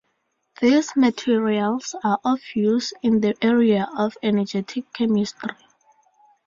[0.59, 5.51] These materials are of use in the area of energetic chemistry.